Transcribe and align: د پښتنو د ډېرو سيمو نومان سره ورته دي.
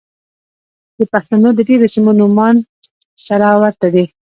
د 0.97 0.99
پښتنو 1.13 1.49
د 1.55 1.59
ډېرو 1.69 1.85
سيمو 1.93 2.11
نومان 2.19 2.55
سره 3.27 3.47
ورته 3.61 3.87
دي. 3.93 4.05